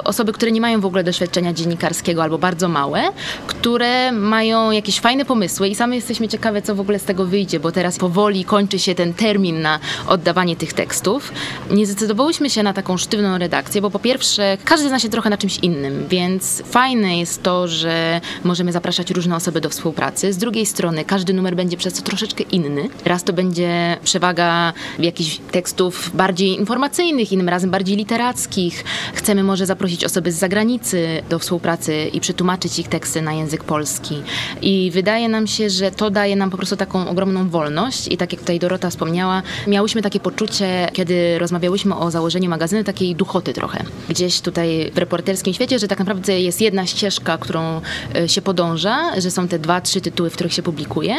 osoby, 0.03 0.33
które 0.33 0.51
nie 0.51 0.61
mają 0.61 0.81
w 0.81 0.85
ogóle 0.85 1.03
doświadczenia 1.03 1.53
dziennikarskiego 1.53 2.23
albo 2.23 2.37
bardzo 2.37 2.67
małe, 2.67 3.03
które 3.47 4.11
mają 4.11 4.71
jakieś 4.71 4.99
fajne 4.99 5.25
pomysły 5.25 5.67
i 5.67 5.75
same 5.75 5.95
jesteśmy 5.95 6.27
ciekawe, 6.27 6.61
co 6.61 6.75
w 6.75 6.79
ogóle 6.79 6.99
z 6.99 7.03
tego 7.03 7.25
wyjdzie, 7.25 7.59
bo 7.59 7.71
teraz 7.71 7.97
powoli 7.97 8.45
kończy 8.45 8.79
się 8.79 8.95
ten 8.95 9.13
termin 9.13 9.61
na 9.61 9.79
oddawanie 10.07 10.55
tych 10.55 10.73
tekstów. 10.73 11.31
Nie 11.71 11.85
zdecydowałyśmy 11.85 12.49
się 12.49 12.63
na 12.63 12.73
taką 12.73 12.97
sztywną 12.97 13.37
redakcję, 13.37 13.81
bo 13.81 13.89
po 13.89 13.99
pierwsze, 13.99 14.57
każdy 14.65 14.87
zna 14.87 14.99
się 14.99 15.09
trochę 15.09 15.29
na 15.29 15.37
czymś 15.37 15.57
innym, 15.57 16.05
więc 16.09 16.63
fajne 16.65 17.17
jest 17.17 17.43
to, 17.43 17.67
że 17.67 18.21
możemy 18.43 18.71
zapraszać 18.71 19.11
różne 19.11 19.35
osoby 19.35 19.61
do 19.61 19.69
współpracy. 19.69 20.33
Z 20.33 20.37
drugiej 20.37 20.65
strony, 20.65 21.05
każdy 21.05 21.33
numer 21.33 21.55
będzie 21.55 21.77
przez 21.77 21.93
to 21.93 22.01
troszeczkę 22.01 22.43
inny. 22.43 22.89
Raz 23.05 23.23
to 23.23 23.33
będzie 23.33 23.97
przewaga 24.03 24.73
jakichś 24.99 25.37
tekstów 25.51 25.60
bardziej 26.13 26.59
informacyjnych, 26.59 27.31
innym 27.31 27.49
razem 27.49 27.71
bardziej 27.71 27.97
literackich. 27.97 28.83
Chcemy 29.13 29.43
może 29.43 29.65
zaprosić 29.65 30.05
osoby 30.05 30.31
z 30.31 30.35
zagranicy 30.35 31.23
do 31.29 31.39
współpracy 31.39 32.09
i 32.13 32.19
przetłumaczyć 32.19 32.79
ich 32.79 32.87
teksty 32.87 33.21
na 33.21 33.33
język 33.33 33.63
polski. 33.63 34.21
I 34.61 34.91
wydaje 34.93 35.29
nam 35.29 35.47
się, 35.47 35.69
że 35.69 35.91
to 35.91 36.09
daje 36.09 36.35
nam 36.35 36.49
po 36.49 36.57
prostu 36.57 36.75
taką 36.75 37.09
ogromną 37.09 37.49
wolność 37.49 38.07
i 38.07 38.17
tak 38.17 38.31
jak 38.31 38.41
tutaj 38.41 38.59
Dorota 38.59 38.89
wspomniała, 38.89 39.41
miałyśmy 39.67 40.01
takie 40.01 40.19
poczucie, 40.19 40.89
kiedy 40.93 41.39
rozmawiałyśmy 41.39 41.95
o 41.95 42.11
założeniu 42.11 42.49
magazynu, 42.49 42.83
takiej 42.83 43.15
duchoty 43.15 43.53
trochę. 43.53 43.83
Gdzieś 44.09 44.41
tutaj 44.41 44.91
w 44.93 44.97
reporterskim 44.97 45.53
świecie, 45.53 45.79
że 45.79 45.87
tak 45.87 45.99
naprawdę 45.99 46.41
jest 46.41 46.61
jedna 46.61 46.85
ścieżka, 46.85 47.37
którą 47.37 47.81
e, 48.15 48.29
się 48.29 48.41
podąża, 48.41 49.21
że 49.21 49.31
są 49.31 49.47
te 49.47 49.59
dwa, 49.59 49.81
trzy 49.81 50.01
tytuły, 50.01 50.29
w 50.29 50.33
których 50.33 50.53
się 50.53 50.63
publikuje 50.63 51.15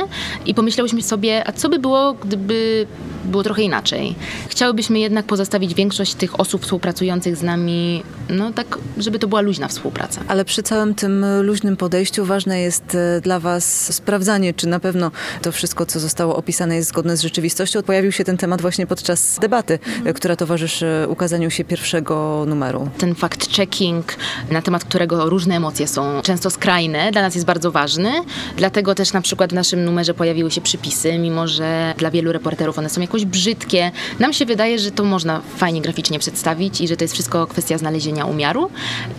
i 0.46 0.54
pomyślałyśmy 0.54 1.02
sobie, 1.02 1.48
a 1.48 1.52
co 1.52 1.68
by 1.68 1.78
było, 1.78 2.14
gdyby 2.14 2.86
było 3.24 3.42
trochę 3.42 3.62
inaczej. 3.62 4.14
Chciałybyśmy 4.48 4.98
jednak 4.98 5.26
pozostawić 5.26 5.74
większość 5.74 6.14
tych 6.14 6.40
osób 6.40 6.62
współpracujących 6.62 7.36
z 7.36 7.42
nami, 7.42 8.02
no 8.30 8.52
tak, 8.52 8.78
żeby 8.98 9.18
to 9.18 9.28
była 9.28 9.40
luźna 9.40 9.68
współpraca. 9.68 10.20
Ale 10.28 10.44
przy 10.44 10.62
całym 10.62 10.94
tym 10.94 11.26
luźnym 11.42 11.76
podejściu 11.76 12.24
ważne 12.24 12.60
jest 12.60 12.94
e, 12.94 13.20
dla 13.20 13.40
Was 13.40 13.94
sprawdzanie, 13.94 14.54
czy 14.54 14.68
na 14.68 14.80
pewno 14.80 15.10
to 15.42 15.52
wszystko, 15.52 15.86
co 15.86 16.00
zostało 16.00 16.36
opisane, 16.36 16.76
jest 16.76 16.88
zgodne 16.88 17.16
z 17.16 17.22
rzeczywistością. 17.22 17.82
Pojawił 17.82 18.12
się 18.12 18.24
ten 18.24 18.36
temat 18.36 18.62
właśnie 18.62 18.86
podczas 18.86 19.38
debaty, 19.40 19.78
mhm. 19.86 20.14
która 20.14 20.36
towarzyszy 20.36 20.86
ukazaniu 21.08 21.50
się 21.50 21.64
pierwszego 21.64 22.44
numeru. 22.46 22.88
Ten 22.98 23.14
fact-checking, 23.14 24.02
na 24.50 24.62
temat 24.62 24.84
którego 24.84 25.30
różne 25.30 25.56
emocje 25.56 25.88
są 25.88 26.22
często 26.22 26.50
skrajne, 26.50 27.12
dla 27.12 27.22
nas 27.22 27.34
jest 27.34 27.46
bardzo 27.46 27.72
ważny. 27.72 28.12
Dlatego 28.56 28.94
też 28.94 29.12
na 29.12 29.20
przykład 29.20 29.50
w 29.50 29.54
naszym 29.54 29.84
numerze 29.84 30.14
pojawiły 30.14 30.50
się 30.50 30.60
przypisy, 30.60 31.18
mimo 31.18 31.48
że 31.48 31.94
dla 31.98 32.10
wielu 32.10 32.32
reporterów 32.32 32.78
one 32.78 32.88
są 32.88 33.00
jakoś 33.00 33.24
brzydkie. 33.24 33.90
Nam 34.22 34.32
się 34.32 34.46
wydaje, 34.46 34.78
że 34.78 34.90
to 34.90 35.04
można 35.04 35.40
fajnie 35.56 35.80
graficznie 35.80 36.18
przedstawić 36.18 36.80
i 36.80 36.88
że 36.88 36.96
to 36.96 37.04
jest 37.04 37.14
wszystko 37.14 37.46
kwestia 37.46 37.78
znalezienia 37.78 38.24
umiaru. 38.24 38.70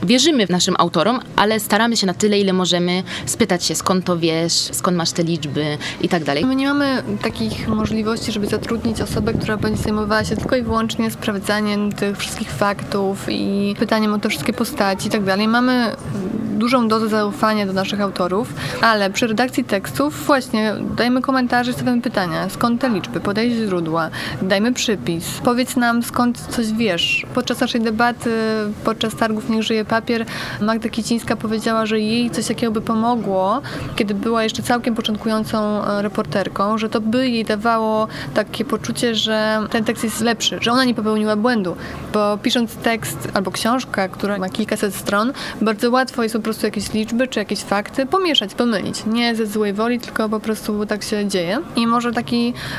Wierzymy 0.04 0.48
w 0.48 0.50
naszym 0.50 0.76
autorom, 0.80 1.20
ale 1.36 1.60
staramy 1.60 1.98
się 1.98 2.08
na 2.08 2.14
tyle, 2.14 2.40
ile 2.40 2.54
możemy 2.54 3.04
spytać 3.26 3.66
się, 3.66 3.76
skąd 3.76 4.06
to 4.06 4.18
wiesz, 4.18 4.54
skąd 4.54 4.98
masz 4.98 5.12
te 5.12 5.24
liczby 5.24 5.78
i 6.02 6.10
tak 6.10 6.24
dalej. 6.24 6.46
My 6.46 6.56
nie 6.56 6.68
mamy 6.68 7.04
takich 7.22 7.68
możliwości, 7.68 8.32
żeby 8.32 8.48
zatrudnić 8.48 9.02
osobę, 9.02 9.34
która 9.34 9.58
będzie 9.58 9.84
zajmowała 9.84 10.24
się 10.24 10.38
tylko 10.38 10.56
i 10.56 10.62
wyłącznie 10.62 11.12
sprawdzaniem 11.12 11.92
tych 11.92 12.18
wszystkich 12.18 12.52
faktów 12.52 13.26
i 13.30 13.76
pytaniem 13.80 14.14
o 14.14 14.20
te 14.20 14.30
wszystkie 14.30 14.54
postaci 14.54 15.08
i 15.08 15.12
tak 15.12 15.24
dalej. 15.24 15.48
Mamy 15.48 15.96
dużą 16.64 16.88
dozę 16.88 17.10
zaufania 17.10 17.66
do 17.66 17.74
naszych 17.74 18.02
autorów, 18.02 18.54
ale 18.82 19.10
przy 19.10 19.28
redakcji 19.28 19.64
tekstów 19.64 20.26
właśnie 20.26 20.76
dajmy 20.98 21.22
komentarze, 21.22 21.74
stawiamy 21.74 22.02
pytania, 22.02 22.50
skąd 22.50 22.82
te 22.82 22.90
liczby, 22.90 23.20
podaj 23.20 23.52
źródła, 23.52 24.10
dajmy 24.42 24.74
przypis, 24.74 25.26
powiedz 25.44 25.76
nam 25.76 26.04
skąd 26.04 26.40
coś 26.40 26.72
wiesz. 26.72 27.26
Podczas 27.34 27.60
naszej 27.60 27.82
debaty, 27.82 28.32
podczas 28.84 29.16
targów 29.16 29.50
Niech 29.50 29.64
żyje 29.64 29.86
papier, 29.86 30.26
Magda 30.62 30.90
Kicińska 30.90 31.36
powiedziała, 31.36 31.86
że 31.86 32.00
jej 32.00 32.32
coś 32.32 32.48
takiego 32.48 32.72
by 32.72 32.82
pomogło, 32.82 33.62
kiedy 33.96 34.14
była 34.14 34.44
jeszcze 34.44 34.64
całkiem 34.64 34.96
początkującą 34.96 35.86
e, 35.86 36.02
reporterką, 36.02 36.78
że 36.78 36.90
to 36.90 37.02
by 37.02 37.30
jej 37.30 37.46
dawało 37.46 38.08
takie 38.34 38.66
poczucie, 38.66 39.16
że 39.16 39.60
ten 39.70 39.84
tekst 39.84 40.04
jest 40.04 40.22
lepszy, 40.22 40.58
że 40.62 40.72
ona 40.72 40.86
nie 40.86 40.94
popełniła 40.94 41.36
błędu, 41.36 41.76
bo 42.14 42.38
pisząc 42.38 42.76
tekst 42.76 43.28
albo 43.34 43.52
książka, 43.52 44.08
która 44.08 44.38
ma 44.38 44.50
kilkaset 44.50 44.96
stron, 44.96 45.34
bardzo 45.62 45.92
łatwo 45.92 46.24
jest 46.24 46.36
po 46.36 46.42
prostu 46.42 46.53
jakieś 46.62 46.94
liczby 46.94 47.28
czy 47.28 47.40
jakieś 47.40 47.60
fakty 47.60 48.06
pomieszać, 48.06 48.56
pomylić. 48.56 49.06
Nie 49.06 49.36
ze 49.36 49.48
złej 49.48 49.74
woli, 49.74 50.00
tylko 50.00 50.30
po 50.30 50.40
prostu 50.40 50.86
tak 50.86 51.04
się 51.04 51.28
dzieje. 51.28 51.60
I 51.76 51.88
może 51.88 52.12
takie 52.12 52.36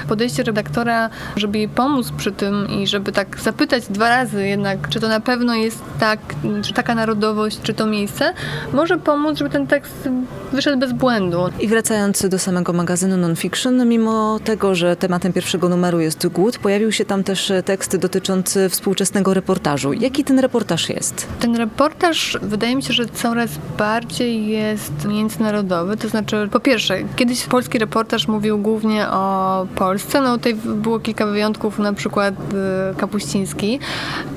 podejście 0.09 0.43
redaktora, 0.43 1.11
żeby 1.37 1.59
jej 1.59 1.69
pomóc 1.69 2.11
przy 2.17 2.33
tym 2.33 2.69
i 2.71 2.87
żeby 2.87 3.13
tak 3.13 3.41
zapytać 3.41 3.85
dwa 3.91 4.09
razy 4.09 4.47
jednak, 4.47 4.89
czy 4.89 5.01
to 5.01 5.09
na 5.09 5.21
pewno 5.21 5.55
jest 5.55 5.83
tak, 6.01 6.19
czy 6.63 6.73
taka 6.73 6.95
narodowość, 6.95 7.61
czy 7.63 7.75
to 7.75 7.87
miejsce, 7.87 8.35
może 8.73 8.99
pomóc, 8.99 9.39
żeby 9.39 9.51
ten 9.51 9.67
tekst 9.67 10.09
wyszedł 10.53 10.79
bez 10.79 10.93
błędu. 10.93 11.39
I 11.61 11.69
wracając 11.69 12.29
do 12.29 12.39
samego 12.39 12.73
magazynu 12.73 13.17
Nonfiction, 13.17 13.89
mimo 13.89 14.39
tego, 14.45 14.75
że 14.75 14.97
tematem 14.97 15.33
pierwszego 15.33 15.69
numeru 15.69 16.01
jest 16.01 16.27
głód, 16.27 16.59
pojawił 16.59 16.93
się 16.93 17.05
tam 17.05 17.25
też 17.25 17.53
tekst 17.65 17.97
dotyczący 17.97 18.69
współczesnego 18.69 19.35
reportażu. 19.35 19.93
Jaki 19.93 20.25
ten 20.25 20.39
reportaż 20.39 20.89
jest? 20.89 21.27
Ten 21.41 21.57
reportaż 21.57 22.39
wydaje 22.43 22.77
mi 22.77 22.83
się, 22.83 22.93
że 22.93 23.07
coraz 23.07 23.54
bardziej 23.79 24.47
jest 24.47 25.05
międzynarodowy. 25.05 25.97
To 25.97 26.09
znaczy, 26.09 26.49
po 26.53 26.61
pierwsze, 26.61 26.99
kiedyś 27.17 27.45
polski 27.47 27.79
reportaż 27.79 28.29
mówił 28.29 28.59
głównie 28.59 29.09
o 29.09 29.67
Polsce. 29.75 30.21
No 30.21 30.37
tutaj 30.37 30.55
było 30.55 31.01
kilka 31.01 31.27
wyjątków, 31.27 31.79
na 31.79 31.93
przykład 31.93 32.35
y, 32.35 32.97
Kapuściński, 32.97 33.79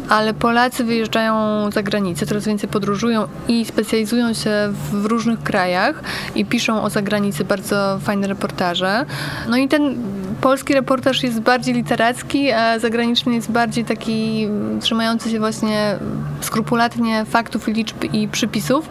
ale 0.09 0.33
Polacy 0.33 0.83
wyjeżdżają 0.83 1.35
za 1.71 1.83
granicę, 1.83 2.25
coraz 2.25 2.45
więcej 2.45 2.69
podróżują 2.69 3.27
i 3.47 3.65
specjalizują 3.65 4.33
się 4.33 4.51
w 4.91 5.05
różnych 5.05 5.43
krajach 5.43 6.03
i 6.35 6.45
piszą 6.45 6.83
o 6.83 6.89
zagranicy 6.89 7.45
bardzo 7.45 7.99
fajne 8.01 8.27
reportaże. 8.27 9.05
No 9.49 9.57
i 9.57 9.67
ten 9.67 9.95
polski 10.41 10.73
reportaż 10.73 11.23
jest 11.23 11.39
bardziej 11.39 11.73
literacki, 11.73 12.51
a 12.51 12.79
zagraniczny 12.79 13.35
jest 13.35 13.51
bardziej 13.51 13.85
taki 13.85 14.47
trzymający 14.81 15.29
się 15.29 15.39
właśnie 15.39 15.95
skrupulatnie 16.41 17.25
faktów, 17.25 17.67
liczb 17.67 18.03
i 18.13 18.27
przypisów. 18.27 18.89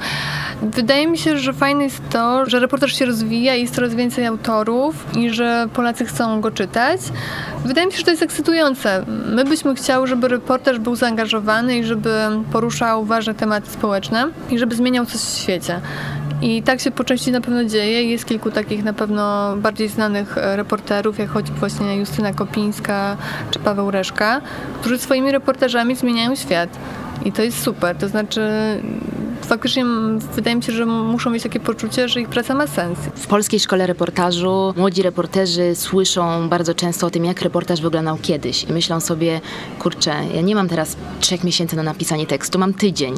Wydaje 0.63 1.07
mi 1.07 1.19
się, 1.19 1.39
że 1.39 1.53
fajne 1.53 1.85
jest 1.85 2.09
to, 2.11 2.47
że 2.47 2.61
reportaż 2.61 2.93
się 2.99 3.07
rozwija 3.07 3.55
i 3.55 3.63
jest 3.63 3.75
coraz 3.75 3.95
więcej 3.95 4.27
autorów 4.27 5.17
i 5.17 5.31
że 5.31 5.69
Polacy 5.75 6.05
chcą 6.05 6.41
go 6.41 6.51
czytać. 6.51 7.01
Wydaje 7.65 7.87
mi 7.87 7.93
się, 7.93 7.99
że 7.99 8.05
to 8.05 8.11
jest 8.11 8.23
ekscytujące. 8.23 9.05
My 9.27 9.45
byśmy 9.45 9.75
chciały, 9.75 10.07
żeby 10.07 10.29
reportaż 10.29 10.79
był 10.79 10.97
zaangażowany 10.97 11.79
i 11.79 11.85
żeby 11.85 12.11
poruszał 12.53 13.05
ważne 13.05 13.35
tematy 13.35 13.71
społeczne 13.71 14.29
i 14.51 14.59
żeby 14.59 14.75
zmieniał 14.75 15.07
coś 15.07 15.21
w 15.21 15.39
świecie. 15.39 15.81
I 16.43 16.63
tak 16.63 16.81
się 16.81 16.91
po 16.91 17.05
części 17.05 17.33
na 17.33 17.41
pewno 17.41 17.65
dzieje. 17.65 18.05
Jest 18.05 18.25
kilku 18.25 18.51
takich 18.51 18.85
na 18.85 18.93
pewno 18.93 19.57
bardziej 19.57 19.89
znanych 19.89 20.39
e, 20.39 20.57
reporterów, 20.57 21.19
jak 21.19 21.31
choć 21.31 21.51
właśnie 21.51 21.97
Justyna 21.97 22.33
Kopińska 22.33 23.17
czy 23.51 23.59
Paweł 23.59 23.91
Reszka, 23.91 24.41
którzy 24.81 24.99
swoimi 24.99 25.33
reportażami 25.33 25.97
zmieniają 25.97 26.35
świat. 26.35 26.79
I 27.25 27.33
to 27.33 27.43
jest 27.43 27.63
super. 27.63 27.97
To 27.97 28.09
znaczy, 28.09 28.41
faktycznie 29.43 29.85
wydaje 30.35 30.57
mi 30.57 30.63
się, 30.63 30.73
że 30.73 30.87
muszą 30.87 31.31
mieć 31.31 31.43
takie 31.43 31.61
poczucie, 31.61 32.09
że 32.09 32.21
ich 32.21 32.29
praca 32.29 32.55
ma 32.55 32.67
sens. 32.67 32.99
W 33.15 33.27
Polskiej 33.27 33.61
Szkole 33.61 33.87
Reportażu 33.87 34.75
młodzi 34.77 35.03
reporterzy 35.03 35.75
słyszą 35.75 36.49
bardzo 36.49 36.75
często 36.75 37.07
o 37.07 37.11
tym, 37.11 37.25
jak 37.25 37.43
reportaż 37.43 37.81
wyglądał 37.81 38.17
kiedyś 38.23 38.65
i 38.65 38.73
myślą 38.73 39.01
sobie, 39.01 39.41
kurczę, 39.79 40.15
ja 40.35 40.41
nie 40.41 40.55
mam 40.55 40.69
teraz 40.69 40.97
trzech 41.21 41.45
miesięcy 41.45 41.77
na 41.77 41.83
napisanie 41.83 42.27
tekstu, 42.27 42.59
mam 42.59 42.75
tydzień. 42.75 43.15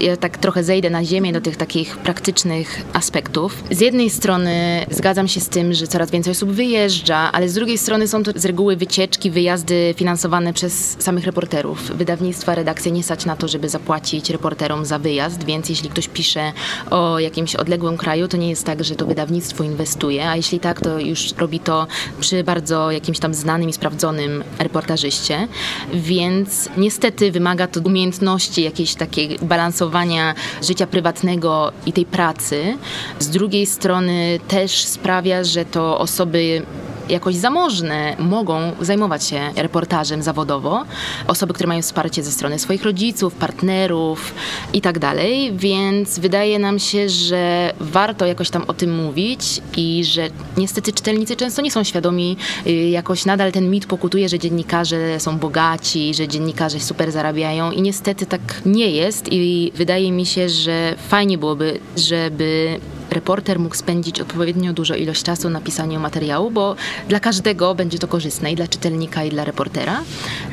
Ja 0.00 0.16
tak 0.16 0.38
trochę 0.38 0.64
zejdę 0.64 0.90
na 0.90 1.04
ziemię 1.04 1.32
do 1.32 1.40
tych 1.40 1.56
takich 1.56 1.96
praktycznych 1.96 2.82
aspektów. 2.92 3.64
Z 3.70 3.80
jednej 3.80 4.10
strony 4.10 4.86
zgadzam 4.90 5.28
się 5.28 5.40
z 5.40 5.48
tym, 5.48 5.74
że 5.74 5.86
coraz 5.86 6.10
więcej 6.10 6.30
osób 6.30 6.50
wyjeżdża, 6.50 7.32
ale 7.32 7.48
z 7.48 7.54
drugiej 7.54 7.78
strony 7.78 8.08
są 8.08 8.22
to 8.22 8.30
z 8.34 8.44
reguły 8.44 8.76
wycieczki, 8.76 9.30
wyjazdy 9.30 9.94
finansowane 9.96 10.52
przez 10.52 10.96
samych 10.98 11.24
reporterów. 11.24 11.96
Wydawnictwa, 11.96 12.54
redakcje 12.54 12.92
nie 12.92 13.02
stać 13.02 13.26
na 13.28 13.36
to, 13.36 13.48
żeby 13.48 13.68
zapłacić 13.68 14.30
reporterom 14.30 14.84
za 14.84 14.98
wyjazd, 14.98 15.44
więc 15.44 15.68
jeśli 15.68 15.88
ktoś 15.90 16.08
pisze 16.08 16.52
o 16.90 17.18
jakimś 17.18 17.56
odległym 17.56 17.96
kraju, 17.96 18.28
to 18.28 18.36
nie 18.36 18.50
jest 18.50 18.64
tak, 18.64 18.84
że 18.84 18.94
to 18.96 19.06
wydawnictwo 19.06 19.64
inwestuje, 19.64 20.28
a 20.30 20.36
jeśli 20.36 20.60
tak, 20.60 20.80
to 20.80 20.98
już 20.98 21.32
robi 21.38 21.60
to 21.60 21.86
przy 22.20 22.44
bardzo 22.44 22.90
jakimś 22.90 23.18
tam 23.18 23.34
znanym 23.34 23.68
i 23.68 23.72
sprawdzonym 23.72 24.44
reportażyście, 24.58 25.48
więc 25.94 26.68
niestety 26.76 27.32
wymaga 27.32 27.66
to 27.66 27.80
umiejętności 27.80 28.62
jakiejś 28.62 28.94
takiej 28.94 29.38
balansowania 29.42 30.34
życia 30.62 30.86
prywatnego 30.86 31.72
i 31.86 31.92
tej 31.92 32.04
pracy. 32.04 32.76
Z 33.18 33.28
drugiej 33.28 33.66
strony 33.66 34.40
też 34.48 34.84
sprawia, 34.84 35.44
że 35.44 35.64
to 35.64 35.98
osoby 35.98 36.62
jakoś 37.08 37.34
zamożne 37.34 38.16
mogą 38.18 38.72
zajmować 38.80 39.24
się 39.24 39.40
reportażem 39.56 40.22
zawodowo. 40.22 40.84
Osoby, 41.26 41.54
które 41.54 41.68
mają 41.68 41.82
wsparcie 41.82 42.22
ze 42.22 42.32
strony 42.32 42.58
swoich 42.58 42.84
rodziców, 42.84 43.34
partnerów 43.34 44.34
i 44.72 44.80
tak 44.80 44.98
dalej, 44.98 45.52
więc 45.56 46.18
wydaje 46.18 46.58
nam 46.58 46.78
się, 46.78 47.08
że 47.08 47.72
warto 47.80 48.26
jakoś 48.26 48.50
tam 48.50 48.64
o 48.66 48.74
tym 48.74 48.96
mówić 48.96 49.60
i 49.76 50.04
że 50.04 50.28
niestety 50.56 50.92
czytelnicy 50.92 51.36
często 51.36 51.62
nie 51.62 51.70
są 51.70 51.84
świadomi, 51.84 52.36
y, 52.66 52.70
jakoś 52.70 53.24
nadal 53.24 53.52
ten 53.52 53.70
mit 53.70 53.86
pokutuje, 53.86 54.28
że 54.28 54.38
dziennikarze 54.38 55.20
są 55.20 55.38
bogaci, 55.38 56.14
że 56.14 56.28
dziennikarze 56.28 56.80
super 56.80 57.12
zarabiają 57.12 57.70
i 57.70 57.82
niestety 57.82 58.26
tak 58.26 58.40
nie 58.66 58.90
jest 58.90 59.32
i 59.32 59.72
wydaje 59.74 60.12
mi 60.12 60.26
się, 60.26 60.48
że 60.48 60.94
fajnie 61.08 61.38
byłoby, 61.38 61.80
żeby 61.96 62.80
reporter 63.10 63.58
mógł 63.58 63.74
spędzić 63.74 64.20
odpowiednio 64.20 64.72
dużo 64.72 64.94
ilość 64.94 65.22
czasu 65.22 65.50
na 65.50 65.60
pisaniu 65.60 66.00
materiału, 66.00 66.50
bo 66.50 66.76
dla 67.08 67.20
każdego 67.20 67.74
będzie 67.74 67.98
to 67.98 68.08
korzystne 68.08 68.52
i 68.52 68.56
dla 68.56 68.68
czytelnika, 68.68 69.24
i 69.24 69.30
dla 69.30 69.44
reportera. 69.44 70.00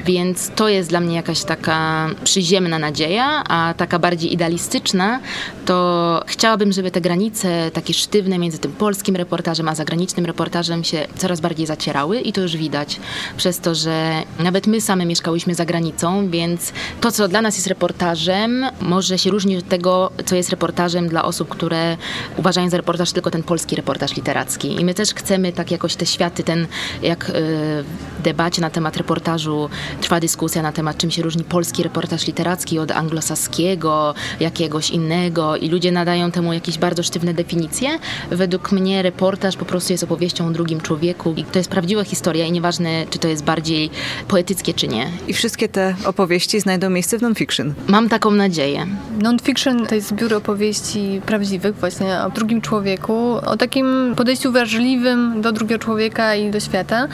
Więc 0.06 0.52
to 0.56 0.70
jest 0.70 0.90
dla 0.90 1.00
mnie 1.00 1.16
jakaś 1.16 1.44
taka 1.44 2.10
przyziemna 2.24 2.80
nadzieja, 2.80 3.44
a 3.50 3.74
taka 3.78 4.00
bardziej 4.00 4.34
idealistyczna, 4.34 5.20
to 5.66 6.24
chciałabym, 6.28 6.72
żeby 6.72 6.92
te 6.92 7.02
granice 7.02 7.72
takie 7.72 7.94
sztywne 7.94 8.38
między 8.38 8.58
tym 8.58 8.72
polskim 8.72 9.16
reportażem 9.16 9.70
a 9.70 9.76
zagranicznym 9.76 10.26
reportażem 10.26 10.84
się 10.84 11.08
coraz 11.18 11.42
bardziej 11.42 11.66
zacierały 11.66 12.20
i 12.20 12.34
to 12.34 12.42
już 12.42 12.58
widać 12.58 13.00
przez 13.38 13.60
to, 13.60 13.76
że 13.76 14.24
nawet 14.40 14.68
my 14.68 14.82
same 14.82 15.06
mieszkałyśmy 15.06 15.56
za 15.56 15.66
granicą, 15.66 16.30
więc 16.30 16.74
to, 17.02 17.12
co 17.12 17.28
dla 17.28 17.42
nas 17.42 17.56
jest 17.56 17.68
reportażem, 17.68 18.66
może 18.82 19.18
się 19.18 19.30
różnić 19.30 19.60
od 19.60 19.70
tego, 19.70 20.12
co 20.26 20.36
jest 20.36 20.50
reportażem 20.50 21.08
dla 21.08 21.26
osób, 21.26 21.50
które 21.50 21.98
uważają 22.46 22.70
za 22.70 22.78
reportaż 22.78 23.12
tylko 23.12 23.32
ten 23.32 23.44
polski 23.44 23.76
reportaż 23.76 24.16
literacki. 24.16 24.82
I 24.82 24.86
my 24.86 24.94
też 24.94 25.14
chcemy 25.14 25.52
tak 25.52 25.72
jakoś 25.72 25.96
te 25.96 26.06
światy, 26.06 26.44
ten 26.44 26.68
jak 27.02 27.30
y, 27.30 27.34
w 27.34 28.22
debacie 28.24 28.62
na 28.62 28.70
temat 28.70 28.98
reportażu 28.98 29.70
trwa 30.02 30.20
dyskusja 30.20 30.62
na 30.62 30.72
temat, 30.72 30.98
czym 30.98 31.12
się 31.12 31.22
różni 31.22 31.44
polski 31.44 31.84
reportaż 31.84 32.28
literacki 32.28 32.80
od 32.80 32.92
anglosaskiego, 32.92 34.14
jakiegoś 34.40 34.90
innego 34.90 35.56
i 35.56 35.70
ludzie 35.70 35.92
nadają 35.92 36.32
temu 36.32 36.54
jakieś 36.54 36.78
bardzo 36.78 37.04
sztywne 37.04 37.34
definicje. 37.34 37.90
Według 38.32 38.72
mnie 38.72 39.02
reportaż 39.02 39.58
po 39.58 39.66
prostu 39.66 39.94
jest 39.94 40.04
opowieścią 40.04 40.48
o 40.48 40.52
drugim 40.52 40.82
człowieku 40.82 41.34
i 41.38 41.44
to 41.44 41.60
jest 41.60 41.70
prawdziwa 41.70 42.04
historia 42.04 42.46
i 42.46 42.52
nieważne, 42.52 43.06
czy 43.10 43.20
to 43.20 43.28
jest 43.28 43.44
bardziej 43.44 43.90
poetyckie, 44.28 44.74
czy 44.74 44.88
nie. 44.88 45.12
I 45.28 45.34
wszystkie 45.34 45.70
te 45.70 45.96
opowieści 46.06 46.60
znajdą 46.60 46.90
miejsce 46.90 47.18
w 47.18 47.22
non-fiction. 47.22 47.74
Mam 47.88 48.10
taką 48.10 48.32
nadzieję. 48.32 48.88
Non-fiction 49.22 49.86
to 49.88 49.96
jest 49.96 50.08
zbiór 50.08 50.34
opowieści 50.34 51.22
prawdziwych 51.26 51.76
właśnie 51.76 52.20
o 52.22 52.32
drugim 52.36 52.62
człowieku, 52.62 53.34
o 53.46 53.58
takim 53.58 54.14
podejściu 54.18 54.52
wrażliwym 54.52 55.42
do 55.42 55.52
drugiego 55.52 55.84
człowieka 55.84 56.36
i 56.36 56.52
do 56.52 56.60
świata. 56.60 57.08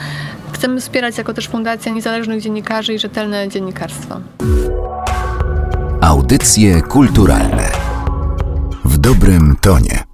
Chcemy 0.52 0.80
wspierać 0.80 1.18
jako 1.18 1.34
też 1.34 1.48
Fundacja 1.48 1.92
Niezależnych 1.92 2.42
Dziennikarzy 2.42 2.94
i 2.94 2.98
Rzetelne 2.98 3.48
Dziennikarstwo. 3.48 4.20
Audycje 6.00 6.82
kulturalne 6.82 7.68
w 8.84 8.98
dobrym 8.98 9.56
tonie. 9.60 10.11